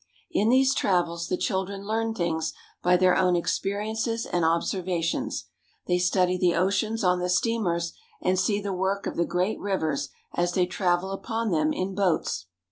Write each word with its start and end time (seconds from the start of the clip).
In 0.31 0.49
these 0.49 0.73
travels 0.73 1.27
the 1.27 1.37
children 1.37 1.85
learn 1.85 2.15
things 2.15 2.53
by 2.81 2.97
their 2.97 3.15
own 3.15 3.35
experiences 3.35 4.25
and 4.25 4.43
observations. 4.43 5.45
They 5.85 5.99
study 5.99 6.39
the 6.39 6.55
oceans 6.55 7.03
on 7.03 7.19
the 7.19 7.29
steamers, 7.29 7.93
and 8.19 8.39
see 8.39 8.59
the 8.59 8.73
work 8.73 9.05
of 9.05 9.15
the 9.15 9.25
great 9.25 9.59
rivers 9.59 10.09
as 10.33 10.53
they 10.55 10.65
travel 10.65 11.11
upon 11.11 11.51
them 11.51 11.71
in 11.71 11.93
boats. 11.93 12.47